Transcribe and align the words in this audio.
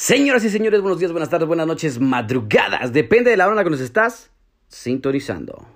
Señoras 0.00 0.44
y 0.44 0.50
señores, 0.50 0.80
buenos 0.80 1.00
días, 1.00 1.10
buenas 1.10 1.28
tardes, 1.28 1.48
buenas 1.48 1.66
noches, 1.66 1.98
madrugadas. 1.98 2.92
Depende 2.92 3.32
de 3.32 3.36
la 3.36 3.46
hora 3.46 3.54
en 3.54 3.56
la 3.56 3.64
que 3.64 3.70
nos 3.70 3.80
estás 3.80 4.30
sintonizando. 4.68 5.66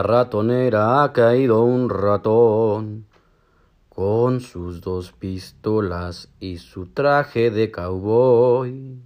La 0.00 0.04
ratonera 0.04 1.02
ha 1.02 1.12
caído 1.12 1.62
un 1.62 1.90
ratón 1.90 3.04
con 3.90 4.40
sus 4.40 4.80
dos 4.80 5.12
pistolas 5.12 6.30
y 6.40 6.56
su 6.56 6.86
traje 6.86 7.50
de 7.50 7.70
cowboy. 7.70 8.98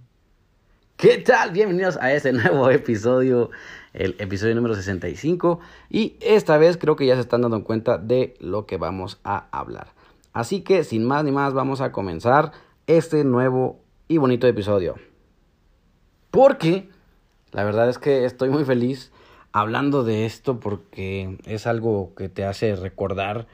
¿Qué 0.95 1.17
tal? 1.17 1.51
Bienvenidos 1.51 1.97
a 1.97 2.13
este 2.13 2.31
nuevo 2.33 2.69
episodio, 2.69 3.49
el 3.91 4.15
episodio 4.19 4.55
número 4.55 4.73
65. 4.73 5.59
Y 5.89 6.15
esta 6.21 6.57
vez 6.57 6.77
creo 6.77 6.95
que 6.95 7.05
ya 7.05 7.15
se 7.15 7.21
están 7.21 7.41
dando 7.41 7.61
cuenta 7.65 7.97
de 7.97 8.35
lo 8.39 8.65
que 8.65 8.77
vamos 8.77 9.19
a 9.25 9.49
hablar. 9.51 9.87
Así 10.31 10.61
que 10.61 10.85
sin 10.85 11.03
más 11.03 11.25
ni 11.25 11.31
más 11.33 11.53
vamos 11.53 11.81
a 11.81 11.91
comenzar 11.91 12.53
este 12.87 13.25
nuevo 13.25 13.81
y 14.07 14.15
bonito 14.15 14.47
episodio. 14.47 14.95
Porque 16.31 16.87
la 17.51 17.65
verdad 17.65 17.89
es 17.89 17.97
que 17.97 18.23
estoy 18.23 18.47
muy 18.47 18.63
feliz 18.63 19.11
hablando 19.55 20.03
de 20.03 20.25
esto 20.25 20.59
porque 20.59 21.37
es 21.45 21.65
algo 21.65 22.13
que 22.13 22.27
te 22.27 22.43
hace 22.43 22.75
recordar 22.75 23.47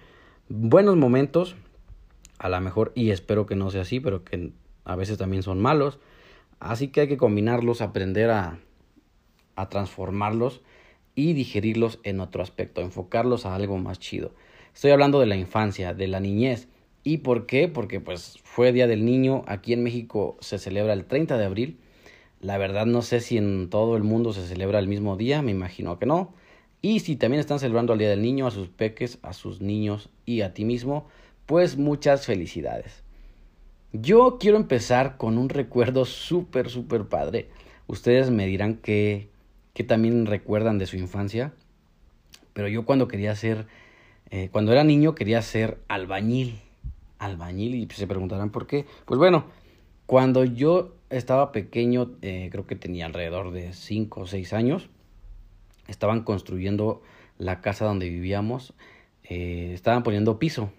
buenos 0.49 0.97
momentos, 0.97 1.55
a 2.39 2.49
lo 2.49 2.59
mejor, 2.59 2.91
y 2.95 3.11
espero 3.11 3.45
que 3.45 3.55
no 3.55 3.69
sea 3.69 3.83
así, 3.83 3.99
pero 3.99 4.23
que 4.23 4.51
a 4.83 4.95
veces 4.95 5.19
también 5.19 5.43
son 5.43 5.61
malos. 5.61 5.99
Así 6.59 6.87
que 6.87 7.01
hay 7.01 7.07
que 7.07 7.17
combinarlos, 7.17 7.81
aprender 7.81 8.31
a, 8.31 8.57
a 9.55 9.69
transformarlos 9.69 10.61
y 11.13 11.33
digerirlos 11.33 11.99
en 12.01 12.19
otro 12.19 12.41
aspecto, 12.41 12.81
enfocarlos 12.81 13.45
a 13.45 13.53
algo 13.53 13.77
más 13.77 13.99
chido. 13.99 14.33
Estoy 14.73 14.89
hablando 14.89 15.19
de 15.19 15.27
la 15.27 15.35
infancia, 15.35 15.93
de 15.93 16.07
la 16.07 16.19
niñez. 16.19 16.67
¿Y 17.03 17.17
por 17.17 17.45
qué? 17.45 17.67
Porque 17.67 17.99
pues 17.99 18.39
fue 18.43 18.71
Día 18.71 18.87
del 18.87 19.05
Niño, 19.05 19.43
aquí 19.45 19.73
en 19.73 19.83
México 19.83 20.35
se 20.39 20.57
celebra 20.57 20.93
el 20.93 21.05
30 21.05 21.37
de 21.37 21.45
abril 21.45 21.79
la 22.41 22.57
verdad 22.57 22.85
no 22.87 23.03
sé 23.03 23.19
si 23.19 23.37
en 23.37 23.69
todo 23.69 23.95
el 23.95 24.03
mundo 24.03 24.33
se 24.33 24.45
celebra 24.47 24.79
el 24.79 24.87
mismo 24.87 25.15
día, 25.15 25.41
me 25.41 25.51
imagino 25.51 25.99
que 25.99 26.07
no. 26.07 26.33
Y 26.81 27.01
si 27.01 27.15
también 27.15 27.39
están 27.39 27.59
celebrando 27.59 27.93
el 27.93 27.99
Día 27.99 28.09
del 28.09 28.23
Niño, 28.23 28.47
a 28.47 28.51
sus 28.51 28.67
peques, 28.67 29.19
a 29.21 29.33
sus 29.33 29.61
niños 29.61 30.09
y 30.25 30.41
a 30.41 30.53
ti 30.53 30.65
mismo, 30.65 31.07
pues 31.45 31.77
muchas 31.77 32.25
felicidades. 32.25 33.03
Yo 33.93 34.37
quiero 34.39 34.57
empezar 34.57 35.17
con 35.17 35.37
un 35.37 35.49
recuerdo 35.49 36.05
súper, 36.05 36.69
súper 36.69 37.05
padre. 37.05 37.49
Ustedes 37.85 38.31
me 38.31 38.47
dirán 38.47 38.77
que, 38.77 39.29
que 39.73 39.83
también 39.83 40.25
recuerdan 40.25 40.79
de 40.79 40.87
su 40.87 40.97
infancia. 40.97 41.53
Pero 42.53 42.67
yo 42.67 42.85
cuando 42.85 43.07
quería 43.07 43.35
ser, 43.35 43.67
eh, 44.31 44.49
cuando 44.51 44.71
era 44.71 44.83
niño 44.83 45.13
quería 45.13 45.41
ser 45.43 45.77
albañil. 45.87 46.59
Albañil 47.19 47.75
y 47.75 47.87
se 47.93 48.07
preguntarán 48.07 48.49
por 48.49 48.65
qué. 48.65 48.85
Pues 49.05 49.19
bueno, 49.19 49.45
cuando 50.07 50.43
yo 50.43 50.95
estaba 51.11 51.51
pequeño, 51.51 52.11
eh, 52.21 52.49
creo 52.51 52.65
que 52.65 52.75
tenía 52.75 53.05
alrededor 53.05 53.51
de 53.51 53.73
5 53.73 54.21
o 54.21 54.27
6 54.27 54.53
años, 54.53 54.89
estaban 55.87 56.23
construyendo 56.23 57.01
la 57.37 57.61
casa 57.61 57.85
donde 57.85 58.09
vivíamos, 58.09 58.73
eh, 59.23 59.71
estaban 59.73 60.03
poniendo 60.03 60.39
piso. 60.39 60.71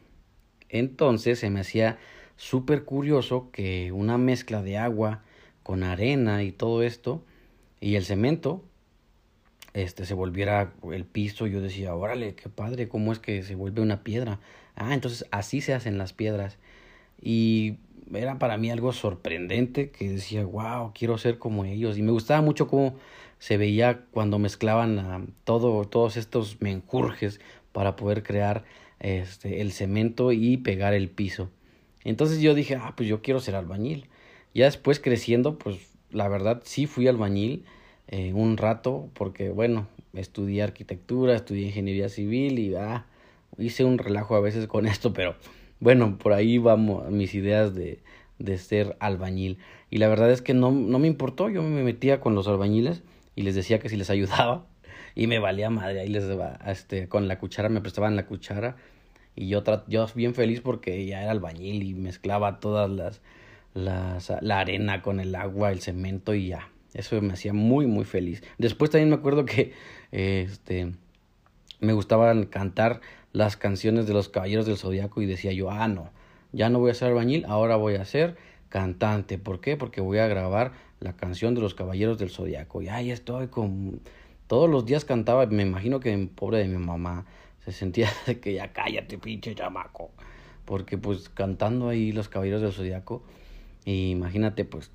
Entonces 0.68 1.38
se 1.38 1.50
me 1.50 1.60
hacía 1.60 1.98
súper 2.36 2.84
curioso 2.84 3.50
que 3.52 3.92
una 3.92 4.18
mezcla 4.18 4.62
de 4.62 4.78
agua 4.78 5.22
con 5.62 5.82
arena 5.82 6.42
y 6.42 6.52
todo 6.52 6.82
esto 6.82 7.22
y 7.80 7.96
el 7.96 8.04
cemento 8.04 8.64
este 9.74 10.06
se 10.06 10.14
volviera 10.14 10.72
el 10.92 11.04
piso. 11.04 11.46
Yo 11.46 11.60
decía 11.60 11.94
órale 11.94 12.34
qué 12.34 12.48
padre 12.48 12.88
cómo 12.88 13.12
es 13.12 13.18
que 13.18 13.42
se 13.42 13.54
vuelve 13.54 13.82
una 13.82 14.02
piedra 14.02 14.40
ah 14.76 14.94
entonces 14.94 15.26
así 15.30 15.60
se 15.60 15.74
hacen 15.74 15.98
las 15.98 16.12
piedras. 16.12 16.58
Y 17.20 17.76
era 18.14 18.38
para 18.38 18.56
mí 18.58 18.70
algo 18.70 18.92
sorprendente 18.92 19.90
que 19.90 20.10
decía, 20.10 20.44
wow, 20.44 20.92
quiero 20.94 21.18
ser 21.18 21.38
como 21.38 21.64
ellos. 21.64 21.98
Y 21.98 22.02
me 22.02 22.12
gustaba 22.12 22.40
mucho 22.42 22.68
cómo 22.68 22.94
se 23.38 23.56
veía 23.56 24.04
cuando 24.10 24.38
mezclaban 24.38 25.34
todo, 25.44 25.84
todos 25.86 26.16
estos 26.16 26.60
menjurjes 26.60 27.40
para 27.72 27.96
poder 27.96 28.22
crear 28.22 28.64
este, 29.00 29.60
el 29.60 29.72
cemento 29.72 30.32
y 30.32 30.56
pegar 30.58 30.94
el 30.94 31.08
piso. 31.08 31.50
Entonces 32.04 32.40
yo 32.40 32.54
dije, 32.54 32.76
ah, 32.76 32.94
pues 32.96 33.08
yo 33.08 33.22
quiero 33.22 33.40
ser 33.40 33.54
albañil. 33.54 34.08
Ya 34.54 34.66
después 34.66 35.00
creciendo, 35.00 35.58
pues 35.58 35.78
la 36.10 36.28
verdad 36.28 36.62
sí 36.64 36.86
fui 36.86 37.08
albañil 37.08 37.64
eh, 38.08 38.32
un 38.32 38.56
rato, 38.56 39.08
porque 39.14 39.50
bueno, 39.50 39.88
estudié 40.12 40.62
arquitectura, 40.62 41.34
estudié 41.34 41.66
ingeniería 41.66 42.08
civil 42.08 42.58
y 42.58 42.74
ah, 42.74 43.06
hice 43.58 43.84
un 43.84 43.98
relajo 43.98 44.36
a 44.36 44.40
veces 44.40 44.66
con 44.66 44.86
esto, 44.86 45.12
pero 45.12 45.36
bueno, 45.82 46.16
por 46.16 46.32
ahí 46.32 46.58
vamos 46.58 47.10
mis 47.10 47.34
ideas 47.34 47.74
de, 47.74 47.98
de 48.38 48.56
ser 48.56 48.96
albañil. 49.00 49.58
Y 49.90 49.98
la 49.98 50.06
verdad 50.06 50.30
es 50.30 50.40
que 50.40 50.54
no, 50.54 50.70
no 50.70 51.00
me 51.00 51.08
importó, 51.08 51.48
yo 51.48 51.60
me 51.64 51.82
metía 51.82 52.20
con 52.20 52.36
los 52.36 52.46
albañiles 52.46 53.02
y 53.34 53.42
les 53.42 53.56
decía 53.56 53.80
que 53.80 53.88
si 53.88 53.96
les 53.96 54.08
ayudaba 54.08 54.64
y 55.16 55.26
me 55.26 55.40
valía 55.40 55.70
madre, 55.70 55.98
ahí 55.98 56.08
les 56.08 56.28
daba, 56.28 56.56
este, 56.68 57.08
con 57.08 57.26
la 57.26 57.40
cuchara, 57.40 57.68
me 57.68 57.80
prestaban 57.80 58.14
la 58.14 58.26
cuchara 58.26 58.76
y 59.34 59.48
yo, 59.48 59.64
yo 59.88 60.06
bien 60.14 60.36
feliz 60.36 60.60
porque 60.60 61.04
ya 61.04 61.20
era 61.20 61.32
albañil 61.32 61.82
y 61.82 61.94
mezclaba 61.94 62.60
todas 62.60 62.88
las, 62.88 63.20
las, 63.74 64.32
la 64.40 64.60
arena 64.60 65.02
con 65.02 65.18
el 65.18 65.34
agua, 65.34 65.72
el 65.72 65.80
cemento 65.80 66.32
y 66.32 66.46
ya, 66.46 66.68
eso 66.94 67.20
me 67.20 67.32
hacía 67.32 67.52
muy, 67.52 67.86
muy 67.88 68.04
feliz. 68.04 68.44
Después 68.56 68.92
también 68.92 69.08
me 69.08 69.16
acuerdo 69.16 69.46
que, 69.46 69.72
este, 70.12 70.92
me 71.80 71.92
gustaba 71.92 72.32
cantar 72.50 73.00
las 73.32 73.56
canciones 73.56 74.06
de 74.06 74.12
los 74.12 74.28
Caballeros 74.28 74.66
del 74.66 74.76
Zodiaco 74.76 75.22
y 75.22 75.26
decía 75.26 75.52
yo, 75.52 75.70
ah, 75.70 75.88
no, 75.88 76.10
ya 76.52 76.68
no 76.68 76.78
voy 76.78 76.90
a 76.90 76.94
ser 76.94 77.08
albañil, 77.08 77.44
ahora 77.46 77.76
voy 77.76 77.94
a 77.94 78.04
ser 78.04 78.36
cantante. 78.68 79.38
¿Por 79.38 79.60
qué? 79.60 79.76
Porque 79.76 80.00
voy 80.00 80.18
a 80.18 80.26
grabar 80.26 80.72
la 81.00 81.14
canción 81.14 81.54
de 81.54 81.60
los 81.60 81.74
Caballeros 81.74 82.18
del 82.18 82.30
Zodiaco. 82.30 82.82
Y 82.82 82.88
ahí 82.88 83.10
estoy 83.10 83.48
con... 83.48 84.00
Todos 84.46 84.68
los 84.68 84.84
días 84.84 85.04
cantaba, 85.04 85.46
me 85.46 85.62
imagino 85.62 85.98
que 86.00 86.28
pobre 86.34 86.58
de 86.58 86.68
mi 86.68 86.76
mamá 86.76 87.24
se 87.64 87.72
sentía 87.72 88.10
de 88.26 88.38
que 88.38 88.54
ya 88.54 88.72
cállate, 88.72 89.18
pinche 89.18 89.54
chamaco. 89.54 90.10
Porque 90.64 90.98
pues 90.98 91.28
cantando 91.28 91.88
ahí 91.88 92.12
los 92.12 92.28
Caballeros 92.28 92.60
del 92.60 92.72
Zodiaco, 92.72 93.22
y 93.84 94.10
imagínate 94.10 94.64
pues 94.64 94.90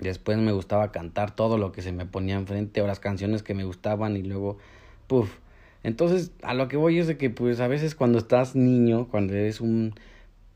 después 0.00 0.38
me 0.38 0.52
gustaba 0.52 0.92
cantar 0.92 1.34
todo 1.34 1.58
lo 1.58 1.72
que 1.72 1.82
se 1.82 1.92
me 1.92 2.06
ponía 2.06 2.34
enfrente 2.34 2.82
o 2.82 2.86
las 2.86 3.00
canciones 3.00 3.42
que 3.42 3.54
me 3.54 3.64
gustaban 3.64 4.16
y 4.16 4.22
luego, 4.22 4.58
puff, 5.06 5.38
entonces, 5.82 6.32
a 6.42 6.54
lo 6.54 6.68
que 6.68 6.76
voy 6.76 6.98
es 6.98 7.06
de 7.06 7.16
que, 7.16 7.30
pues, 7.30 7.60
a 7.60 7.68
veces 7.68 7.94
cuando 7.94 8.18
estás 8.18 8.54
niño, 8.54 9.08
cuando 9.08 9.34
eres 9.34 9.60
un 9.60 9.94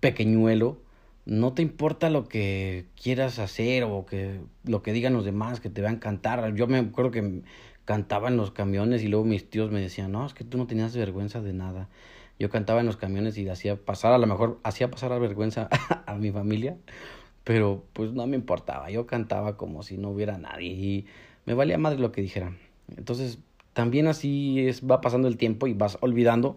pequeñuelo, 0.00 0.78
no 1.25 1.53
te 1.54 1.62
importa 1.62 2.10
lo 2.10 2.28
que 2.28 2.87
quieras 3.00 3.38
hacer 3.41 3.84
o 3.84 4.06
que 4.06 4.41
lo 4.65 4.82
que 4.82 4.92
digan 4.92 5.15
los 5.15 5.25
demás, 5.25 5.60
que 5.60 5.70
te 5.70 5.82
vean 5.82 5.98
cantar. 5.98 6.54
Yo 6.54 6.69
me 6.69 6.78
acuerdo 6.78 7.10
que 7.10 7.42
cantaba 7.84 8.28
en 8.28 8.36
los 8.36 8.53
camiones 8.53 9.03
y 9.03 9.09
luego 9.09 9.25
mis 9.25 9.50
tíos 9.50 9.70
me 9.72 9.81
decían, 9.81 10.12
no, 10.12 10.25
es 10.26 10.34
que 10.34 10.44
tú 10.44 10.59
no 10.59 10.66
tenías 10.66 10.97
vergüenza 10.97 11.41
de 11.41 11.53
nada. 11.53 11.88
Yo 12.38 12.50
cantaba 12.50 12.81
en 12.81 12.86
los 12.86 12.97
camiones 12.97 13.38
y 13.38 13.48
hacía 13.48 13.76
pasar, 13.76 14.12
a 14.12 14.19
lo 14.19 14.26
mejor 14.26 14.60
hacía 14.62 14.91
pasar 14.91 15.18
vergüenza 15.21 15.68
a 16.06 16.15
mi 16.15 16.30
familia, 16.30 16.77
pero 17.45 17.84
pues 17.92 18.12
no 18.12 18.27
me 18.27 18.36
importaba. 18.36 18.91
Yo 18.91 19.06
cantaba 19.06 19.56
como 19.56 19.83
si 19.83 19.98
no 19.98 20.10
hubiera 20.10 20.39
nadie 20.39 20.68
y 20.68 21.06
me 21.47 21.54
valía 21.54 21.78
madre 21.78 21.98
lo 21.98 22.12
que 22.12 22.21
dijeran. 22.21 22.59
Entonces, 22.97 23.39
también 23.76 24.06
así 24.06 24.66
es, 24.66 24.88
va 24.90 25.02
pasando 25.02 25.28
el 25.28 25.36
tiempo 25.36 25.66
y 25.66 25.74
vas 25.74 25.98
olvidando 26.00 26.56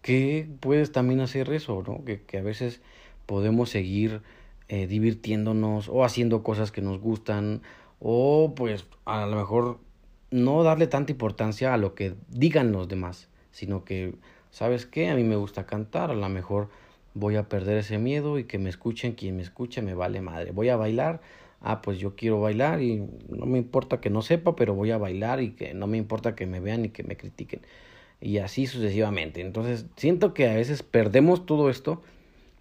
que 0.00 0.48
puedes 0.60 0.92
también 0.92 1.18
hacer 1.18 1.52
eso, 1.52 1.82
¿no? 1.84 2.04
Que, 2.04 2.22
que 2.22 2.38
a 2.38 2.42
veces 2.42 2.80
podemos 3.26 3.68
seguir 3.68 4.22
eh, 4.68 4.86
divirtiéndonos 4.86 5.88
o 5.88 6.04
haciendo 6.04 6.44
cosas 6.44 6.70
que 6.70 6.80
nos 6.80 7.00
gustan 7.00 7.62
o 7.98 8.52
pues 8.54 8.86
a 9.06 9.26
lo 9.26 9.34
mejor 9.34 9.80
no 10.30 10.62
darle 10.62 10.86
tanta 10.86 11.10
importancia 11.10 11.74
a 11.74 11.78
lo 11.78 11.96
que 11.96 12.14
digan 12.28 12.70
los 12.70 12.86
demás, 12.86 13.26
sino 13.50 13.84
que, 13.84 14.14
¿sabes 14.52 14.86
qué? 14.86 15.10
A 15.10 15.16
mí 15.16 15.24
me 15.24 15.34
gusta 15.34 15.66
cantar, 15.66 16.12
a 16.12 16.14
lo 16.14 16.28
mejor 16.28 16.68
voy 17.14 17.34
a 17.34 17.48
perder 17.48 17.78
ese 17.78 17.98
miedo 17.98 18.38
y 18.38 18.44
que 18.44 18.58
me 18.58 18.70
escuchen, 18.70 19.14
quien 19.14 19.34
me 19.34 19.42
escuche 19.42 19.82
me 19.82 19.94
vale 19.94 20.20
madre. 20.20 20.52
Voy 20.52 20.68
a 20.68 20.76
bailar, 20.76 21.20
ah, 21.62 21.82
pues 21.82 21.98
yo 21.98 22.14
quiero 22.16 22.40
bailar 22.40 22.82
y 22.82 23.06
no 23.28 23.46
me 23.46 23.58
importa 23.58 24.00
que 24.00 24.10
no 24.10 24.22
sepa, 24.22 24.56
pero 24.56 24.74
voy 24.74 24.90
a 24.90 24.98
bailar 24.98 25.40
y 25.40 25.50
que 25.52 25.74
no 25.74 25.86
me 25.86 25.98
importa 25.98 26.34
que 26.34 26.46
me 26.46 26.60
vean 26.60 26.84
y 26.86 26.88
que 26.90 27.02
me 27.04 27.16
critiquen. 27.16 27.62
y 28.20 28.38
así 28.38 28.66
sucesivamente. 28.66 29.40
Entonces, 29.40 29.86
siento 29.96 30.34
que 30.34 30.48
a 30.48 30.54
veces 30.54 30.82
perdemos 30.82 31.46
todo 31.46 31.70
esto, 31.70 32.02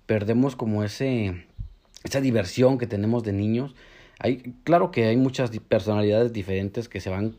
perdemos 0.07 0.55
como 0.55 0.83
ese 0.83 1.45
esa 2.03 2.21
diversión 2.21 2.77
que 2.77 2.87
tenemos 2.87 3.23
de 3.23 3.33
niños. 3.33 3.75
Hay 4.19 4.37
claro 4.63 4.91
que 4.91 5.05
hay 5.05 5.17
muchas 5.17 5.51
personalidades 5.59 6.33
diferentes 6.33 6.89
que 6.89 6.99
se 6.99 7.09
van 7.09 7.35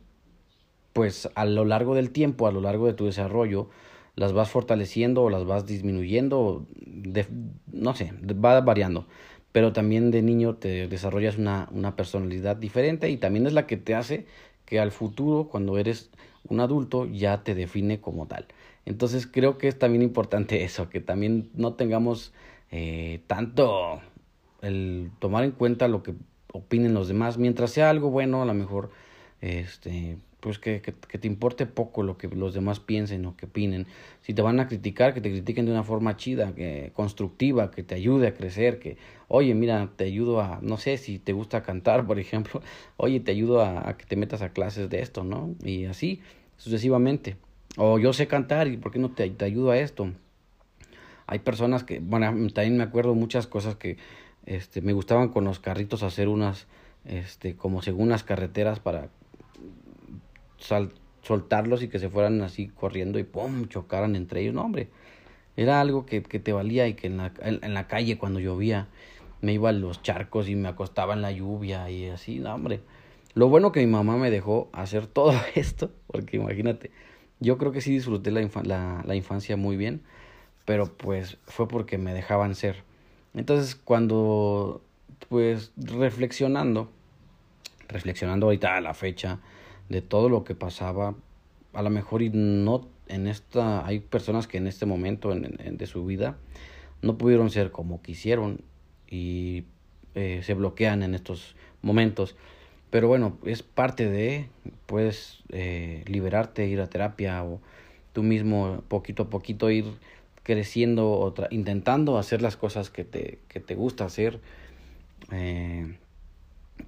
pues 0.92 1.28
a 1.34 1.44
lo 1.44 1.64
largo 1.64 1.94
del 1.94 2.10
tiempo, 2.10 2.46
a 2.46 2.52
lo 2.52 2.60
largo 2.60 2.86
de 2.86 2.94
tu 2.94 3.06
desarrollo, 3.06 3.70
las 4.14 4.32
vas 4.32 4.50
fortaleciendo 4.50 5.22
o 5.22 5.30
las 5.30 5.44
vas 5.46 5.66
disminuyendo, 5.66 6.66
no 7.72 7.94
sé, 7.94 8.12
va 8.22 8.60
variando. 8.60 9.06
Pero 9.52 9.72
también 9.72 10.10
de 10.10 10.22
niño 10.22 10.56
te 10.56 10.88
desarrollas 10.88 11.36
una, 11.36 11.68
una 11.72 11.94
personalidad 11.94 12.56
diferente 12.56 13.10
y 13.10 13.18
también 13.18 13.46
es 13.46 13.52
la 13.52 13.66
que 13.66 13.76
te 13.76 13.94
hace 13.94 14.26
que 14.64 14.80
al 14.80 14.90
futuro, 14.90 15.48
cuando 15.50 15.78
eres 15.78 16.10
un 16.48 16.60
adulto, 16.60 17.06
ya 17.06 17.42
te 17.42 17.54
define 17.54 18.00
como 18.00 18.26
tal. 18.26 18.46
Entonces 18.86 19.26
creo 19.26 19.58
que 19.58 19.68
es 19.68 19.78
también 19.78 20.02
importante 20.02 20.64
eso, 20.64 20.88
que 20.88 21.00
también 21.00 21.50
no 21.54 21.74
tengamos 21.74 22.32
eh, 22.70 23.20
tanto 23.26 24.00
el 24.62 25.10
tomar 25.18 25.44
en 25.44 25.50
cuenta 25.52 25.88
lo 25.88 26.02
que 26.02 26.14
opinen 26.52 26.94
los 26.94 27.08
demás, 27.08 27.38
mientras 27.38 27.70
sea 27.70 27.90
algo 27.90 28.10
bueno, 28.10 28.42
a 28.42 28.46
lo 28.46 28.54
mejor 28.54 28.90
este 29.40 30.16
pues 30.42 30.58
que, 30.58 30.82
que, 30.82 31.18
te 31.18 31.28
importe 31.28 31.66
poco 31.66 32.02
lo 32.02 32.18
que 32.18 32.26
los 32.26 32.52
demás 32.52 32.80
piensen 32.80 33.24
o 33.26 33.36
que 33.36 33.46
opinen. 33.46 33.86
Si 34.22 34.34
te 34.34 34.42
van 34.42 34.58
a 34.58 34.66
criticar, 34.66 35.14
que 35.14 35.20
te 35.20 35.30
critiquen 35.30 35.66
de 35.66 35.70
una 35.70 35.84
forma 35.84 36.16
chida, 36.16 36.52
que 36.52 36.90
constructiva, 36.94 37.70
que 37.70 37.84
te 37.84 37.94
ayude 37.94 38.26
a 38.26 38.34
crecer, 38.34 38.80
que, 38.80 38.96
oye, 39.28 39.54
mira, 39.54 39.88
te 39.94 40.02
ayudo 40.02 40.40
a, 40.40 40.58
no 40.60 40.78
sé, 40.78 40.98
si 40.98 41.20
te 41.20 41.32
gusta 41.32 41.62
cantar, 41.62 42.04
por 42.08 42.18
ejemplo, 42.18 42.60
oye, 42.96 43.20
te 43.20 43.30
ayudo 43.30 43.62
a, 43.62 43.88
a 43.88 43.96
que 43.96 44.04
te 44.04 44.16
metas 44.16 44.42
a 44.42 44.48
clases 44.48 44.90
de 44.90 45.00
esto, 45.00 45.22
¿no? 45.22 45.54
Y 45.62 45.84
así, 45.84 46.20
sucesivamente. 46.56 47.36
O 47.76 48.00
yo 48.00 48.12
sé 48.12 48.26
cantar 48.26 48.66
y 48.66 48.76
¿por 48.78 48.90
qué 48.90 48.98
no 48.98 49.12
te, 49.12 49.30
te 49.30 49.44
ayudo 49.44 49.70
a 49.70 49.78
esto? 49.78 50.10
Hay 51.28 51.38
personas 51.38 51.84
que, 51.84 52.00
bueno, 52.00 52.26
también 52.52 52.76
me 52.76 52.82
acuerdo 52.82 53.14
muchas 53.14 53.46
cosas 53.46 53.76
que 53.76 53.96
este, 54.44 54.80
me 54.80 54.92
gustaban 54.92 55.28
con 55.28 55.44
los 55.44 55.60
carritos 55.60 56.02
hacer 56.02 56.26
unas, 56.26 56.66
este, 57.04 57.54
como 57.54 57.80
según 57.80 58.08
las 58.08 58.24
carreteras 58.24 58.80
para 58.80 59.08
soltarlos 61.22 61.82
y 61.82 61.88
que 61.88 61.98
se 61.98 62.08
fueran 62.08 62.42
así 62.42 62.68
corriendo 62.68 63.18
y 63.18 63.24
¡pum! 63.24 63.68
chocaran 63.68 64.16
entre 64.16 64.42
ellos. 64.42 64.54
No, 64.54 64.62
hombre, 64.62 64.88
era 65.56 65.80
algo 65.80 66.06
que, 66.06 66.22
que 66.22 66.38
te 66.38 66.52
valía 66.52 66.88
y 66.88 66.94
que 66.94 67.06
en 67.06 67.18
la, 67.18 67.32
en, 67.40 67.74
la 67.74 67.86
calle 67.86 68.18
cuando 68.18 68.40
llovía 68.40 68.88
me 69.40 69.52
iba 69.52 69.68
a 69.68 69.72
los 69.72 70.02
charcos 70.02 70.48
y 70.48 70.54
me 70.54 70.68
acostaba 70.68 71.14
en 71.14 71.22
la 71.22 71.32
lluvia 71.32 71.90
y 71.90 72.08
así, 72.08 72.38
no, 72.38 72.54
hombre. 72.54 72.80
Lo 73.34 73.48
bueno 73.48 73.72
que 73.72 73.80
mi 73.80 73.86
mamá 73.86 74.16
me 74.16 74.30
dejó 74.30 74.68
hacer 74.72 75.06
todo 75.08 75.34
esto, 75.54 75.90
porque 76.06 76.36
imagínate, 76.36 76.90
yo 77.40 77.58
creo 77.58 77.72
que 77.72 77.80
sí 77.80 77.92
disfruté 77.92 78.30
la, 78.30 78.48
la, 78.64 79.02
la 79.06 79.14
infancia 79.14 79.56
muy 79.56 79.76
bien, 79.76 80.02
pero 80.64 80.86
pues 80.96 81.38
fue 81.44 81.68
porque 81.68 81.98
me 81.98 82.14
dejaban 82.14 82.54
ser. 82.54 82.84
Entonces 83.34 83.74
cuando, 83.74 84.82
pues 85.28 85.72
reflexionando, 85.76 86.90
reflexionando 87.88 88.46
ahorita 88.46 88.76
a 88.76 88.80
la 88.80 88.94
fecha, 88.94 89.40
de 89.88 90.02
todo 90.02 90.28
lo 90.28 90.44
que 90.44 90.54
pasaba, 90.54 91.14
a 91.72 91.82
lo 91.82 91.90
mejor 91.90 92.22
y 92.22 92.30
no 92.30 92.88
en 93.08 93.26
esta, 93.26 93.86
hay 93.86 94.00
personas 94.00 94.46
que 94.46 94.58
en 94.58 94.66
este 94.66 94.86
momento 94.86 95.32
en, 95.32 95.76
de 95.76 95.86
su 95.86 96.04
vida 96.06 96.36
no 97.02 97.18
pudieron 97.18 97.50
ser 97.50 97.70
como 97.70 98.00
quisieron 98.00 98.60
y 99.10 99.64
eh, 100.14 100.40
se 100.42 100.54
bloquean 100.54 101.02
en 101.02 101.14
estos 101.14 101.56
momentos. 101.82 102.36
Pero 102.90 103.08
bueno, 103.08 103.38
es 103.44 103.62
parte 103.62 104.08
de, 104.08 104.48
puedes 104.86 105.42
eh, 105.50 106.04
liberarte, 106.06 106.66
ir 106.68 106.80
a 106.80 106.88
terapia 106.88 107.42
o 107.42 107.60
tú 108.12 108.22
mismo 108.22 108.82
poquito 108.88 109.24
a 109.24 109.30
poquito 109.30 109.70
ir 109.70 109.86
creciendo 110.42 111.10
o 111.10 111.34
intentando 111.50 112.18
hacer 112.18 112.42
las 112.42 112.56
cosas 112.56 112.90
que 112.90 113.04
te, 113.04 113.38
que 113.48 113.60
te 113.60 113.74
gusta 113.74 114.04
hacer 114.04 114.40
eh, 115.30 115.96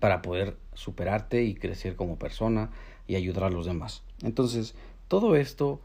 para 0.00 0.22
poder 0.22 0.56
superarte 0.74 1.44
y 1.44 1.54
crecer 1.54 1.96
como 1.96 2.18
persona 2.18 2.70
y 3.06 3.16
ayudar 3.16 3.44
a 3.44 3.50
los 3.50 3.66
demás. 3.66 4.02
Entonces, 4.22 4.74
todo 5.08 5.36
esto 5.36 5.80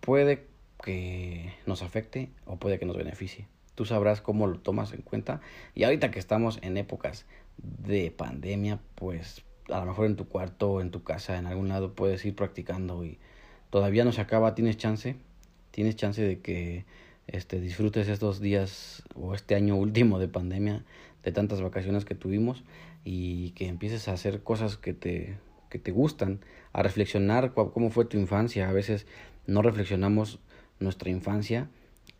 puede 0.00 0.46
que 0.82 1.52
nos 1.66 1.82
afecte 1.82 2.30
o 2.46 2.56
puede 2.56 2.78
que 2.78 2.86
nos 2.86 2.96
beneficie. 2.96 3.48
Tú 3.74 3.84
sabrás 3.84 4.20
cómo 4.20 4.46
lo 4.46 4.58
tomas 4.58 4.92
en 4.92 5.02
cuenta. 5.02 5.40
Y 5.74 5.84
ahorita 5.84 6.10
que 6.10 6.18
estamos 6.18 6.58
en 6.62 6.76
épocas 6.76 7.26
de 7.56 8.10
pandemia, 8.10 8.80
pues 8.94 9.44
a 9.68 9.80
lo 9.80 9.86
mejor 9.86 10.06
en 10.06 10.16
tu 10.16 10.28
cuarto 10.28 10.80
en 10.80 10.90
tu 10.90 11.02
casa, 11.02 11.38
en 11.38 11.46
algún 11.46 11.68
lado, 11.68 11.94
puedes 11.94 12.24
ir 12.24 12.36
practicando 12.36 13.04
y 13.04 13.18
todavía 13.70 14.04
no 14.04 14.12
se 14.12 14.20
acaba, 14.20 14.54
tienes 14.54 14.76
chance, 14.76 15.16
tienes 15.70 15.96
chance 15.96 16.22
de 16.22 16.40
que 16.40 16.84
este, 17.26 17.60
disfrutes 17.60 18.08
estos 18.08 18.40
días 18.40 19.02
o 19.14 19.34
este 19.34 19.54
año 19.54 19.76
último 19.76 20.18
de 20.18 20.28
pandemia, 20.28 20.84
de 21.22 21.32
tantas 21.32 21.62
vacaciones 21.62 22.04
que 22.04 22.14
tuvimos 22.14 22.62
y 23.04 23.50
que 23.50 23.68
empieces 23.68 24.08
a 24.08 24.12
hacer 24.12 24.42
cosas 24.42 24.76
que 24.76 24.94
te 24.94 25.38
que 25.74 25.80
te 25.80 25.90
gustan, 25.90 26.38
a 26.72 26.84
reflexionar 26.84 27.52
cómo 27.52 27.90
fue 27.90 28.04
tu 28.04 28.16
infancia. 28.16 28.68
A 28.68 28.72
veces 28.72 29.08
no 29.48 29.60
reflexionamos 29.60 30.38
nuestra 30.78 31.10
infancia 31.10 31.68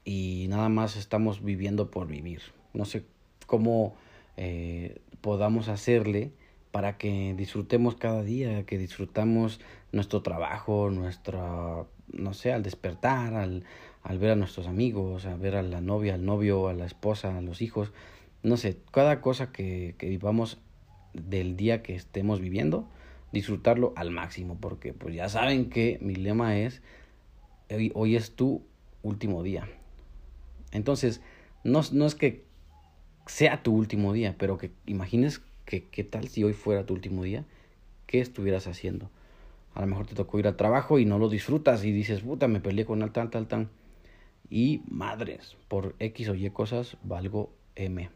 y 0.05 0.47
nada 0.49 0.69
más 0.69 0.97
estamos 0.97 1.41
viviendo 1.41 1.89
por 1.89 2.09
vivir. 2.09 2.41
No 2.73 2.85
sé 2.85 3.05
cómo 3.47 3.95
eh, 4.37 5.01
podamos 5.21 5.69
hacerle 5.69 6.33
para 6.73 6.99
que 6.99 7.33
disfrutemos 7.37 7.95
cada 7.95 8.25
día, 8.25 8.67
que 8.67 8.77
disfrutamos 8.77 9.61
nuestro 9.93 10.21
trabajo, 10.23 10.91
nuestra, 10.91 11.87
no 12.13 12.35
sé, 12.35 12.53
al 12.53 12.65
despertar, 12.65 13.35
al, 13.35 13.63
al 14.03 14.19
ver 14.19 14.33
a 14.33 14.37
nuestros 14.37 14.67
amigos, 14.67 15.27
a 15.27 15.37
ver 15.37 15.55
a 15.55 15.63
la 15.63 15.81
novia, 15.81 16.15
al 16.15 16.25
novio, 16.25 16.67
a 16.67 16.75
la 16.75 16.87
esposa, 16.87 17.39
a 17.39 17.41
los 17.41 17.63
hijos, 17.63 17.93
no 18.43 18.57
sé, 18.57 18.79
cada 18.91 19.21
cosa 19.21 19.53
que, 19.53 19.95
que 19.97 20.09
vivamos 20.09 20.59
del 21.15 21.57
día 21.57 21.83
que 21.83 21.95
estemos 21.95 22.41
viviendo, 22.41 22.87
disfrutarlo 23.33 23.93
al 23.97 24.11
máximo, 24.11 24.59
porque 24.61 24.93
pues 24.93 25.15
ya 25.15 25.29
saben 25.29 25.71
que 25.71 25.99
mi 26.01 26.15
lema 26.15 26.59
es, 26.59 26.83
hoy, 27.71 27.91
hoy 27.95 28.17
es 28.17 28.33
tu 28.33 28.63
último 29.03 29.43
día. 29.43 29.69
Entonces, 30.73 31.21
no, 31.63 31.81
no 31.93 32.07
es 32.07 32.15
que 32.15 32.45
sea 33.27 33.63
tu 33.63 33.75
último 33.75 34.13
día, 34.13 34.35
pero 34.39 34.59
que 34.59 34.71
imagines 34.87 35.41
que 35.65 35.85
qué 35.85 36.05
tal 36.05 36.29
si 36.29 36.45
hoy 36.45 36.53
fuera 36.53 36.87
tu 36.87 36.95
último 36.95 37.23
día, 37.23 37.45
qué 38.07 38.21
estuvieras 38.21 38.67
haciendo. 38.67 39.11
A 39.75 39.81
lo 39.81 39.87
mejor 39.87 40.07
te 40.07 40.15
tocó 40.15 40.39
ir 40.39 40.47
al 40.47 40.57
trabajo 40.57 40.99
y 40.99 41.05
no 41.05 41.19
lo 41.19 41.29
disfrutas 41.29 41.85
y 41.85 41.93
dices, 41.93 42.21
puta, 42.21 42.49
me 42.49 42.61
peleé 42.61 42.85
con 42.85 43.03
el 43.03 43.11
tal, 43.11 43.31
tal, 43.31 43.47
tal. 43.49 43.69
Y 44.51 44.83
madres, 44.89 45.57
por 45.69 45.95
X 45.99 46.29
o 46.29 46.35
Y 46.35 46.49
cosas 46.51 46.97
valgo 47.03 47.51
M. 47.75 48.11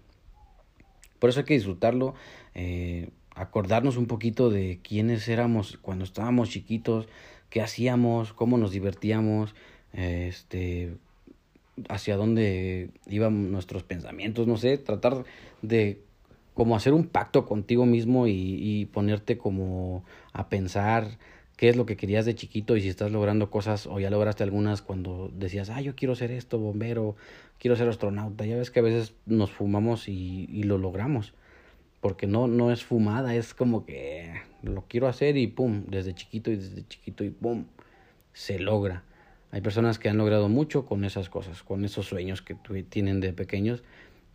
Por 1.18 1.30
eso 1.30 1.40
hay 1.40 1.46
que 1.46 1.54
disfrutarlo. 1.54 2.14
Eh, 2.54 3.10
acordarnos 3.34 3.96
un 3.96 4.06
poquito 4.06 4.50
de 4.50 4.80
quiénes 4.82 5.28
éramos 5.28 5.78
cuando 5.80 6.04
estábamos 6.04 6.50
chiquitos, 6.50 7.06
qué 7.50 7.62
hacíamos, 7.62 8.32
cómo 8.32 8.58
nos 8.58 8.72
divertíamos, 8.72 9.54
este, 9.92 10.96
hacia 11.88 12.16
dónde 12.16 12.90
iban 13.06 13.52
nuestros 13.52 13.84
pensamientos, 13.84 14.46
no 14.46 14.56
sé, 14.56 14.76
tratar 14.78 15.25
de 15.62 16.00
como 16.54 16.75
hacer 16.75 16.92
un 16.92 17.06
pacto 17.06 17.46
contigo 17.46 17.87
mismo 17.87 18.26
y, 18.26 18.32
y 18.32 18.87
ponerte 18.87 19.38
como 19.38 20.04
a 20.32 20.48
pensar 20.48 21.18
qué 21.59 21.69
es 21.69 21.77
lo 21.77 21.85
que 21.85 21.99
querías 21.99 22.25
de 22.25 22.35
chiquito 22.35 22.77
y 22.77 22.81
si 22.81 22.88
estás 22.88 23.12
logrando 23.12 23.50
cosas 23.50 23.87
o 23.87 24.00
ya 24.00 24.09
lograste 24.09 24.45
algunas 24.45 24.81
cuando 24.81 25.31
decías, 25.35 25.69
ah, 25.69 25.83
yo 25.83 25.95
quiero 25.95 26.15
ser 26.15 26.31
esto, 26.31 26.59
bombero, 26.59 27.17
quiero 27.59 27.77
ser 27.77 27.88
astronauta. 27.88 28.47
Ya 28.47 28.57
ves 28.57 28.71
que 28.71 28.79
a 28.81 28.83
veces 28.83 29.12
nos 29.27 29.50
fumamos 29.50 30.09
y, 30.09 30.49
y 30.50 30.62
lo 30.62 30.79
logramos 30.79 31.35
porque 32.00 32.27
no, 32.27 32.47
no 32.47 32.71
es 32.71 32.85
fumada, 32.85 33.35
es 33.35 33.55
como 33.55 33.85
que 33.85 34.33
lo 34.62 34.85
quiero 34.88 35.09
hacer 35.09 35.37
y 35.37 35.47
pum, 35.47 35.85
desde 35.88 36.15
chiquito 36.15 36.50
y 36.50 36.57
desde 36.57 36.87
chiquito 36.87 37.25
y 37.25 37.31
pum, 37.31 37.65
se 38.33 38.59
logra. 38.59 39.03
Hay 39.50 39.61
personas 39.62 39.99
que 39.99 40.09
han 40.09 40.19
logrado 40.19 40.49
mucho 40.49 40.87
con 40.87 41.05
esas 41.05 41.29
cosas, 41.29 41.62
con 41.62 41.85
esos 41.85 42.07
sueños 42.07 42.43
que 42.43 42.55
tienen 42.88 43.21
de 43.21 43.33
pequeños, 43.33 43.83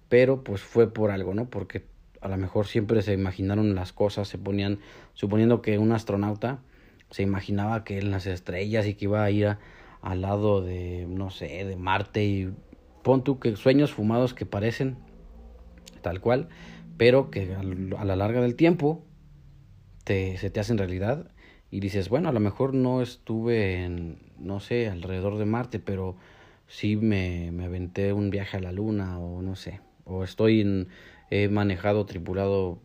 pero 0.09 0.43
pues 0.43 0.61
fue 0.61 0.91
por 0.91 1.11
algo, 1.11 1.33
¿no? 1.33 1.49
Porque 1.49 1.85
a 2.19 2.27
lo 2.27 2.37
mejor 2.37 2.67
siempre 2.67 3.01
se 3.01 3.13
imaginaron 3.13 3.75
las 3.75 3.93
cosas, 3.93 4.27
se 4.27 4.37
ponían, 4.37 4.79
suponiendo 5.13 5.61
que 5.61 5.77
un 5.77 5.91
astronauta 5.91 6.59
se 7.13 7.21
imaginaba 7.21 7.83
que 7.83 7.99
en 7.99 8.09
las 8.09 8.25
estrellas 8.25 8.87
y 8.87 8.95
que 8.95 9.05
iba 9.05 9.23
a 9.23 9.29
ir 9.29 9.57
al 10.01 10.21
lado 10.21 10.63
de, 10.63 11.05
no 11.07 11.29
sé, 11.29 11.63
de 11.63 11.75
Marte 11.75 12.25
y 12.25 12.51
pon 13.03 13.23
tú 13.23 13.39
que 13.39 13.55
sueños 13.55 13.93
fumados 13.93 14.33
que 14.33 14.47
parecen 14.47 14.97
tal 16.01 16.21
cual, 16.21 16.49
pero 16.97 17.29
que 17.29 17.53
a 17.53 18.03
la 18.03 18.15
larga 18.15 18.41
del 18.41 18.55
tiempo 18.55 19.05
te, 20.03 20.37
se 20.37 20.49
te 20.49 20.59
hacen 20.59 20.79
realidad 20.79 21.29
y 21.69 21.81
dices, 21.81 22.09
bueno, 22.09 22.29
a 22.29 22.31
lo 22.31 22.39
mejor 22.39 22.73
no 22.73 23.03
estuve 23.03 23.83
en, 23.83 24.17
no 24.39 24.59
sé, 24.59 24.89
alrededor 24.89 25.37
de 25.37 25.45
Marte, 25.45 25.77
pero 25.77 26.17
sí 26.65 26.95
me, 26.95 27.51
me 27.51 27.65
aventé 27.65 28.11
un 28.11 28.31
viaje 28.31 28.57
a 28.57 28.59
la 28.59 28.71
Luna 28.71 29.19
o 29.19 29.43
no 29.43 29.55
sé, 29.55 29.81
o 30.03 30.23
estoy 30.23 30.61
en, 30.61 30.87
he 31.29 31.47
manejado, 31.47 32.07
tripulado 32.07 32.81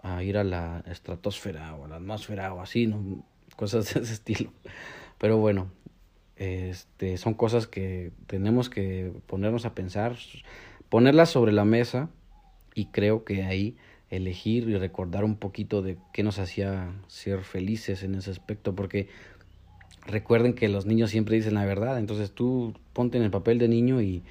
a 0.00 0.22
ir 0.22 0.38
a 0.38 0.44
la 0.44 0.84
estratosfera 0.86 1.74
o 1.74 1.86
a 1.86 1.88
la 1.88 1.96
atmósfera 1.96 2.54
o 2.54 2.60
así, 2.60 2.86
¿no? 2.86 3.24
Cosas 3.56 3.92
de 3.94 4.00
ese 4.00 4.12
estilo. 4.12 4.50
Pero 5.18 5.38
bueno, 5.38 5.68
Este, 6.36 7.16
son 7.16 7.34
cosas 7.34 7.68
que 7.68 8.10
tenemos 8.26 8.68
que 8.68 9.12
ponernos 9.28 9.66
a 9.66 9.74
pensar, 9.74 10.16
ponerlas 10.88 11.30
sobre 11.30 11.52
la 11.52 11.64
mesa 11.64 12.08
y 12.74 12.86
creo 12.86 13.24
que 13.24 13.44
ahí 13.44 13.76
elegir 14.10 14.68
y 14.68 14.76
recordar 14.76 15.22
un 15.24 15.36
poquito 15.36 15.80
de 15.80 15.96
qué 16.12 16.24
nos 16.24 16.40
hacía 16.40 16.90
ser 17.06 17.42
felices 17.42 18.02
en 18.02 18.16
ese 18.16 18.32
aspecto, 18.32 18.74
porque 18.74 19.06
recuerden 20.06 20.54
que 20.54 20.68
los 20.68 20.86
niños 20.86 21.10
siempre 21.10 21.36
dicen 21.36 21.54
la 21.54 21.64
verdad, 21.64 21.98
entonces 21.98 22.32
tú 22.32 22.74
ponte 22.92 23.16
en 23.16 23.24
el 23.24 23.30
papel 23.30 23.58
de 23.58 23.68
niño 23.68 24.00
y 24.00 24.22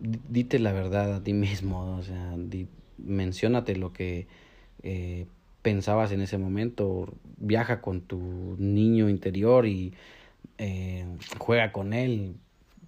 dite 0.00 0.58
la 0.58 0.72
verdad 0.72 1.14
a 1.14 1.22
ti 1.22 1.32
mismo, 1.32 1.96
o 1.96 2.02
sea, 2.02 2.34
di, 2.36 2.66
menciónate 2.98 3.76
lo 3.76 3.92
que 3.92 4.26
eh, 4.82 5.26
pensabas 5.66 6.12
en 6.12 6.20
ese 6.20 6.38
momento, 6.38 7.12
viaja 7.38 7.80
con 7.80 8.00
tu 8.00 8.54
niño 8.56 9.08
interior 9.08 9.66
y 9.66 9.94
eh, 10.58 11.04
juega 11.38 11.72
con 11.72 11.92
él, 11.92 12.36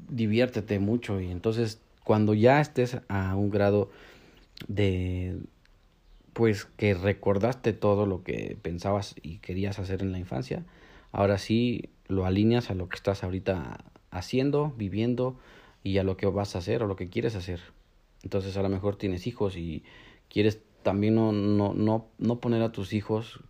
diviértete 0.08 0.78
mucho 0.78 1.20
y 1.20 1.28
entonces 1.28 1.80
cuando 2.04 2.35
ya 2.35 2.61
estés 2.61 2.99
a 3.08 3.35
un 3.35 3.50
grado 3.50 3.90
de 4.68 5.40
pues 6.35 6.66
que 6.66 6.94
recordaste 6.94 7.73
todo 7.73 8.06
lo 8.06 8.23
que 8.23 8.56
pensabas 8.62 9.16
y 9.23 9.38
querías 9.38 9.80
hacer 9.80 10.00
en 10.00 10.12
la 10.12 10.20
infancia, 10.20 10.64
ahora 11.11 11.38
sí 11.38 11.88
lo 12.06 12.26
alineas 12.26 12.70
a 12.70 12.75
lo 12.75 12.88
que 12.88 12.94
estás 12.94 13.25
ahorita 13.25 13.87
haciendo, 14.12 14.73
viviendo 14.76 15.37
y 15.82 15.99
a 15.99 16.04
lo 16.04 16.16
que 16.16 16.26
vas 16.26 16.54
a 16.54 16.61
hacer 16.61 16.85
o 16.85 16.87
lo 16.87 16.94
que 16.94 17.08
quieres 17.08 17.35
hacer. 17.35 17.58
Entonces 18.23 18.56
a 18.56 18.62
lo 18.62 18.68
mejor 18.68 18.94
tienes 18.94 19.26
hijos 19.26 19.56
y 19.56 19.82
quieres 20.28 20.61
también 20.88 21.16
no, 21.16 21.33
no, 21.33 21.75
no, 21.75 22.07
no 22.16 22.40
poner 22.40 22.62
a 22.62 22.73
tus 22.73 22.95
hijos 22.95 23.40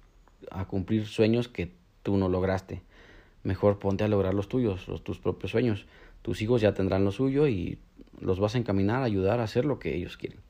a 0.50 0.64
cumplir 0.64 1.06
sueños 1.06 1.46
que 1.46 1.70
tú 2.02 2.16
no 2.16 2.28
lograste. 2.28 2.82
Mejor 3.44 3.78
ponte 3.78 4.02
a 4.02 4.08
lograr 4.08 4.34
los 4.34 4.48
tuyos, 4.48 4.88
los, 4.88 5.04
tus 5.04 5.20
propios 5.20 5.52
sueños. 5.52 5.86
Tus 6.22 6.42
hijos 6.42 6.60
ya 6.60 6.74
tendrán 6.74 7.04
lo 7.04 7.12
suyo 7.12 7.46
y 7.46 7.78
los 8.20 8.40
vas 8.40 8.56
a 8.56 8.58
encaminar, 8.58 9.02
a 9.02 9.04
ayudar 9.04 9.38
a 9.38 9.44
hacer 9.44 9.66
lo 9.66 9.78
que 9.78 9.94
ellos 9.94 10.16
quieren. 10.16 10.40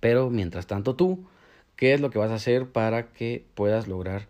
Pero 0.00 0.28
mientras 0.28 0.66
tanto 0.66 0.96
tú, 0.96 1.28
¿qué 1.76 1.94
es 1.94 2.00
lo 2.00 2.10
que 2.10 2.18
vas 2.18 2.32
a 2.32 2.34
hacer 2.34 2.66
para 2.66 3.12
que 3.12 3.44
puedas 3.54 3.86
lograr 3.86 4.26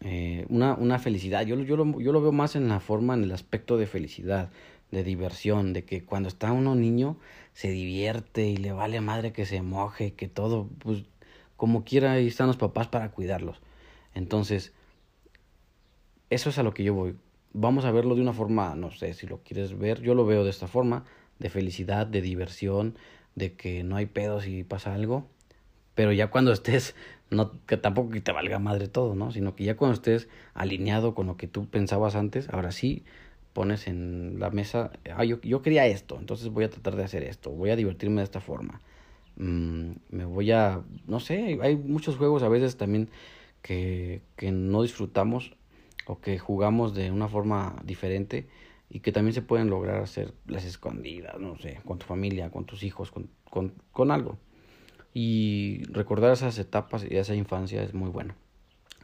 eh, 0.00 0.46
una, 0.48 0.74
una 0.74 0.98
felicidad? 0.98 1.46
Yo, 1.46 1.60
yo, 1.60 1.76
lo, 1.76 2.00
yo 2.00 2.10
lo 2.10 2.20
veo 2.20 2.32
más 2.32 2.56
en 2.56 2.66
la 2.66 2.80
forma, 2.80 3.14
en 3.14 3.22
el 3.22 3.30
aspecto 3.30 3.76
de 3.76 3.86
felicidad, 3.86 4.50
de 4.90 5.04
diversión, 5.04 5.72
de 5.72 5.84
que 5.84 6.04
cuando 6.04 6.28
está 6.28 6.52
uno 6.52 6.74
niño 6.74 7.16
se 7.52 7.70
divierte 7.70 8.46
y 8.46 8.56
le 8.56 8.72
vale 8.72 9.00
madre 9.00 9.32
que 9.32 9.46
se 9.46 9.62
moje, 9.62 10.14
que 10.14 10.28
todo, 10.28 10.68
pues 10.78 11.04
como 11.56 11.84
quiera, 11.84 12.12
ahí 12.12 12.26
están 12.26 12.46
los 12.46 12.56
papás 12.56 12.88
para 12.88 13.10
cuidarlos. 13.10 13.60
Entonces, 14.14 14.72
eso 16.30 16.50
es 16.50 16.58
a 16.58 16.62
lo 16.62 16.72
que 16.74 16.84
yo 16.84 16.94
voy. 16.94 17.16
Vamos 17.52 17.84
a 17.84 17.90
verlo 17.90 18.14
de 18.14 18.22
una 18.22 18.32
forma, 18.32 18.74
no 18.74 18.90
sé 18.90 19.12
si 19.14 19.26
lo 19.26 19.42
quieres 19.42 19.76
ver, 19.76 20.00
yo 20.00 20.14
lo 20.14 20.24
veo 20.24 20.44
de 20.44 20.50
esta 20.50 20.68
forma, 20.68 21.04
de 21.38 21.50
felicidad, 21.50 22.06
de 22.06 22.22
diversión, 22.22 22.96
de 23.34 23.54
que 23.54 23.82
no 23.82 23.96
hay 23.96 24.06
pedos 24.06 24.44
si 24.44 24.64
pasa 24.64 24.94
algo, 24.94 25.26
pero 25.94 26.12
ya 26.12 26.30
cuando 26.30 26.52
estés, 26.52 26.94
no 27.30 27.52
que 27.66 27.76
tampoco 27.76 28.10
que 28.10 28.20
te 28.20 28.32
valga 28.32 28.58
madre 28.58 28.88
todo, 28.88 29.14
¿no? 29.14 29.32
Sino 29.32 29.54
que 29.54 29.64
ya 29.64 29.76
cuando 29.76 29.94
estés 29.94 30.28
alineado 30.54 31.14
con 31.14 31.26
lo 31.26 31.36
que 31.36 31.46
tú 31.46 31.68
pensabas 31.68 32.14
antes, 32.14 32.48
ahora 32.48 32.72
sí 32.72 33.04
pones 33.52 33.86
en 33.86 34.36
la 34.38 34.50
mesa, 34.50 34.92
ah, 35.14 35.24
yo, 35.24 35.40
yo 35.42 35.62
quería 35.62 35.86
esto, 35.86 36.18
entonces 36.18 36.48
voy 36.48 36.64
a 36.64 36.70
tratar 36.70 36.96
de 36.96 37.04
hacer 37.04 37.22
esto, 37.22 37.50
voy 37.50 37.70
a 37.70 37.76
divertirme 37.76 38.20
de 38.20 38.24
esta 38.24 38.40
forma. 38.40 38.80
Mm, 39.36 39.92
me 40.10 40.24
voy 40.24 40.52
a, 40.52 40.82
no 41.06 41.20
sé, 41.20 41.58
hay 41.62 41.76
muchos 41.76 42.16
juegos 42.16 42.42
a 42.42 42.48
veces 42.48 42.76
también 42.76 43.08
que, 43.62 44.22
que 44.36 44.52
no 44.52 44.82
disfrutamos 44.82 45.52
o 46.06 46.20
que 46.20 46.38
jugamos 46.38 46.94
de 46.94 47.10
una 47.10 47.28
forma 47.28 47.76
diferente 47.84 48.46
y 48.88 49.00
que 49.00 49.12
también 49.12 49.34
se 49.34 49.42
pueden 49.42 49.70
lograr 49.70 50.02
hacer 50.02 50.34
las 50.46 50.64
escondidas, 50.64 51.38
no 51.38 51.56
sé, 51.58 51.80
con 51.84 51.98
tu 51.98 52.06
familia, 52.06 52.50
con 52.50 52.64
tus 52.64 52.82
hijos, 52.82 53.10
con, 53.10 53.30
con, 53.48 53.72
con 53.92 54.10
algo. 54.10 54.36
Y 55.14 55.82
recordar 55.90 56.32
esas 56.32 56.58
etapas 56.58 57.06
y 57.08 57.16
esa 57.16 57.34
infancia 57.34 57.82
es 57.82 57.94
muy 57.94 58.10
bueno. 58.10 58.34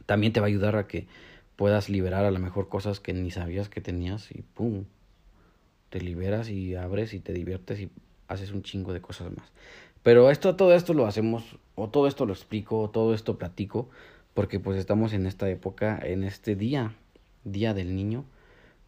También 0.05 0.33
te 0.33 0.39
va 0.39 0.45
a 0.45 0.49
ayudar 0.49 0.75
a 0.75 0.87
que 0.87 1.07
puedas 1.57 1.89
liberar 1.89 2.23
a 2.23 2.31
lo 2.31 2.39
mejor 2.39 2.69
cosas 2.69 3.01
que 3.01 3.13
ni 3.13 3.31
sabías 3.31 3.67
que 3.67 3.81
tenías 3.81 4.31
y 4.31 4.43
¡pum! 4.43 4.85
Te 5.89 5.99
liberas 5.99 6.49
y 6.49 6.75
abres 6.75 7.13
y 7.13 7.19
te 7.19 7.33
diviertes 7.33 7.79
y 7.81 7.89
haces 8.27 8.51
un 8.51 8.61
chingo 8.61 8.93
de 8.93 9.01
cosas 9.01 9.35
más. 9.35 9.51
Pero 10.03 10.29
esto, 10.29 10.55
todo 10.55 10.73
esto 10.73 10.93
lo 10.93 11.07
hacemos, 11.07 11.57
o 11.75 11.89
todo 11.89 12.07
esto 12.07 12.25
lo 12.25 12.33
explico, 12.33 12.79
o 12.79 12.89
todo 12.89 13.13
esto 13.13 13.37
platico, 13.37 13.89
porque 14.33 14.59
pues 14.59 14.77
estamos 14.77 15.13
en 15.13 15.25
esta 15.25 15.49
época, 15.49 15.99
en 16.01 16.23
este 16.23 16.55
día, 16.55 16.93
Día 17.43 17.73
del 17.73 17.95
Niño, 17.95 18.23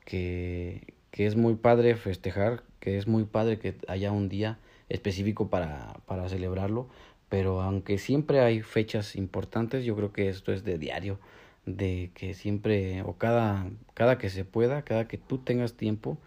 que, 0.05 0.93
que 1.11 1.25
es 1.25 1.35
muy 1.35 1.55
padre 1.55 1.95
festejar, 1.95 2.63
que 2.79 2.97
es 2.97 3.07
muy 3.07 3.23
padre 3.23 3.57
que 3.57 3.75
haya 3.87 4.11
un 4.11 4.29
día 4.29 4.59
específico 4.89 5.49
para, 5.49 5.99
para 6.05 6.29
celebrarlo, 6.29 6.87
pero 7.29 7.61
aunque 7.61 7.97
siempre 7.97 8.41
hay 8.41 8.61
fechas 8.61 9.15
importantes, 9.15 9.85
yo 9.85 9.95
creo 9.95 10.13
que 10.13 10.29
esto 10.29 10.53
es 10.53 10.63
de 10.63 10.77
diario 10.77 11.19
de 11.65 12.11
que 12.13 12.33
siempre 12.33 13.03
o 13.03 13.13
cada, 13.17 13.69
cada 13.93 14.17
que 14.17 14.29
se 14.29 14.45
pueda, 14.45 14.83
cada 14.83 15.07
que 15.07 15.17
tú 15.17 15.39
tengas 15.39 15.73
tiempo, 15.73 16.17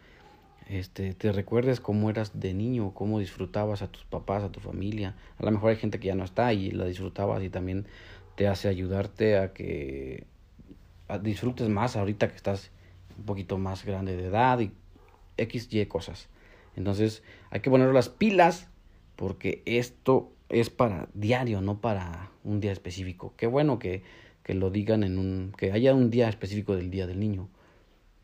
este, 0.69 1.15
te 1.15 1.33
recuerdes 1.33 1.81
cómo 1.81 2.09
eras 2.11 2.39
de 2.39 2.55
niño, 2.55 2.95
cómo 2.95 3.19
disfrutabas 3.19 3.83
a 3.83 3.89
tus 3.89 4.05
papás, 4.05 4.43
a 4.43 4.53
tu 4.53 4.61
familia. 4.61 5.17
A 5.39 5.45
lo 5.45 5.51
mejor 5.51 5.71
hay 5.71 5.77
gente 5.77 5.99
que 5.99 6.09
ya 6.09 6.15
no 6.15 6.25
está 6.25 6.53
y 6.53 6.71
la 6.71 6.85
disfrutabas 6.85 7.43
y 7.43 7.51
también 7.51 7.87
te 8.37 8.49
hace 8.49 8.69
ayudarte 8.69 9.37
a 9.39 9.53
que 9.53 10.27
disfrutes 11.23 11.69
más 11.69 11.97
ahorita 11.97 12.29
que 12.29 12.37
estás 12.37 12.71
un 13.19 13.25
poquito 13.25 13.59
más 13.59 13.85
grande 13.85 14.17
de 14.17 14.27
edad 14.27 14.61
y 14.61 14.73
X, 15.37 15.69
Y 15.71 15.85
cosas. 15.87 16.29
Entonces 16.77 17.23
hay 17.51 17.61
que 17.61 17.71
poner 17.71 17.93
las 17.93 18.09
pilas 18.09 18.69
porque 19.17 19.63
esto 19.67 20.33
es 20.49 20.71
para 20.71 21.09
diario, 21.15 21.61
no 21.61 21.81
para 21.81 22.31
un 22.45 22.61
día 22.61 22.73
específico. 22.73 23.35
Qué 23.37 23.47
bueno 23.47 23.79
que 23.79 24.03
que 24.43 24.55
lo 24.55 24.71
digan 24.71 25.05
en 25.05 25.19
un, 25.19 25.53
que 25.57 25.73
haya 25.73 25.95
un 25.95 26.11
día 26.11 26.29
específico 26.29 26.77
del 26.77 26.91
Día 26.91 27.07
del 27.07 27.21
Niño. 27.21 27.49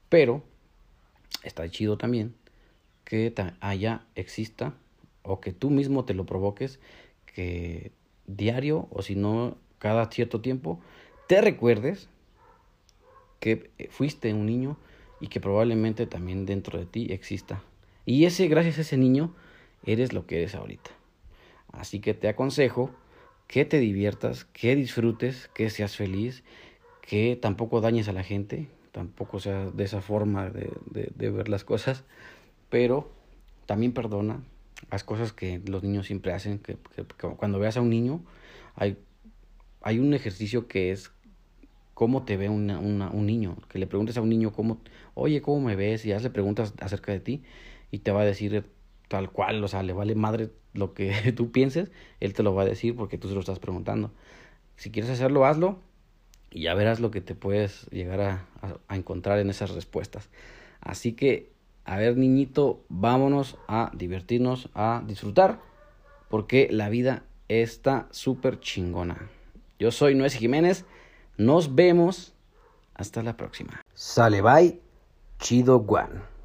Pero 0.08 0.42
está 1.42 1.68
chido 1.70 1.98
también 1.98 2.34
que 3.08 3.32
haya, 3.60 4.04
exista, 4.16 4.74
o 5.22 5.40
que 5.40 5.54
tú 5.54 5.70
mismo 5.70 6.04
te 6.04 6.12
lo 6.12 6.26
provoques, 6.26 6.78
que 7.24 7.90
diario, 8.26 8.86
o 8.90 9.00
si 9.00 9.16
no, 9.16 9.56
cada 9.78 10.10
cierto 10.10 10.42
tiempo, 10.42 10.78
te 11.26 11.40
recuerdes 11.40 12.10
que 13.40 13.70
fuiste 13.88 14.34
un 14.34 14.44
niño 14.44 14.76
y 15.20 15.28
que 15.28 15.40
probablemente 15.40 16.06
también 16.06 16.44
dentro 16.44 16.78
de 16.78 16.84
ti 16.84 17.06
exista. 17.10 17.62
Y 18.04 18.26
ese, 18.26 18.46
gracias 18.46 18.76
a 18.76 18.80
ese 18.82 18.98
niño, 18.98 19.34
eres 19.84 20.12
lo 20.12 20.26
que 20.26 20.36
eres 20.36 20.54
ahorita. 20.54 20.90
Así 21.72 22.00
que 22.00 22.12
te 22.12 22.28
aconsejo 22.28 22.90
que 23.48 23.64
te 23.64 23.80
diviertas, 23.80 24.44
que 24.44 24.76
disfrutes, 24.76 25.48
que 25.54 25.70
seas 25.70 25.96
feliz, 25.96 26.44
que 27.00 27.36
tampoco 27.40 27.80
dañes 27.80 28.06
a 28.08 28.12
la 28.12 28.22
gente, 28.22 28.68
tampoco 28.92 29.40
sea 29.40 29.70
de 29.70 29.84
esa 29.84 30.02
forma 30.02 30.50
de, 30.50 30.70
de, 30.86 31.30
ver 31.30 31.48
las 31.48 31.64
cosas, 31.64 32.04
pero 32.68 33.10
también 33.64 33.92
perdona, 33.92 34.42
las 34.90 35.02
cosas 35.02 35.32
que 35.32 35.60
los 35.66 35.82
niños 35.82 36.06
siempre 36.06 36.32
hacen, 36.32 36.58
que, 36.58 36.76
cuando 37.38 37.58
veas 37.58 37.78
a 37.78 37.80
un 37.80 37.88
niño, 37.88 38.22
hay, 38.76 38.98
hay 39.80 39.98
un 39.98 40.12
ejercicio 40.12 40.68
que 40.68 40.92
es 40.92 41.10
cómo 41.94 42.24
te 42.24 42.36
ve 42.36 42.50
una, 42.50 42.78
un 42.78 43.26
niño, 43.26 43.56
que 43.70 43.78
le 43.78 43.86
preguntes 43.86 44.18
a 44.18 44.20
un 44.20 44.28
niño 44.28 44.52
cómo, 44.52 44.82
oye, 45.14 45.40
¿cómo 45.40 45.66
me 45.66 45.74
ves? 45.74 46.04
Y 46.04 46.12
hazle 46.12 46.28
preguntas 46.28 46.74
acerca 46.80 47.12
de 47.12 47.20
ti 47.20 47.42
y 47.90 48.00
te 48.00 48.12
va 48.12 48.20
a 48.20 48.24
decir 48.26 48.66
tal 49.08 49.32
cual, 49.32 49.64
o 49.64 49.68
sea, 49.68 49.82
le 49.82 49.94
vale 49.94 50.14
madre 50.14 50.50
lo 50.78 50.94
que 50.94 51.32
tú 51.36 51.50
pienses, 51.50 51.90
él 52.20 52.32
te 52.32 52.42
lo 52.42 52.54
va 52.54 52.62
a 52.62 52.66
decir 52.66 52.96
porque 52.96 53.18
tú 53.18 53.28
se 53.28 53.34
lo 53.34 53.40
estás 53.40 53.58
preguntando. 53.58 54.10
Si 54.76 54.90
quieres 54.90 55.10
hacerlo, 55.10 55.44
hazlo 55.44 55.78
y 56.50 56.62
ya 56.62 56.74
verás 56.74 57.00
lo 57.00 57.10
que 57.10 57.20
te 57.20 57.34
puedes 57.34 57.86
llegar 57.90 58.20
a, 58.20 58.94
encontrar 58.94 59.38
en 59.38 59.50
esas 59.50 59.70
respuestas. 59.70 60.28
Así 60.80 61.12
que, 61.12 61.52
a 61.84 61.96
ver, 61.96 62.16
niñito, 62.16 62.84
vámonos 62.88 63.56
a 63.66 63.90
divertirnos, 63.94 64.70
a 64.74 65.02
disfrutar, 65.06 65.60
porque 66.28 66.68
la 66.70 66.88
vida 66.88 67.24
está 67.48 68.08
súper 68.10 68.60
chingona. 68.60 69.28
Yo 69.78 69.90
soy 69.90 70.14
Nuez 70.14 70.34
Jiménez, 70.34 70.84
nos 71.36 71.74
vemos, 71.74 72.34
hasta 72.94 73.22
la 73.22 73.36
próxima. 73.36 73.80
Sale, 73.94 74.42
bye, 74.42 74.80
chido, 75.38 75.80
guan. 75.80 76.37